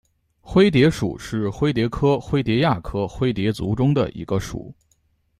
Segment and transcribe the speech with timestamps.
[0.41, 4.73] 灰蝶属是灰蝶科灰蝶亚科灰蝶族中的一个属。